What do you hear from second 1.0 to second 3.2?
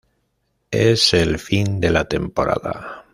el fin de la temporada.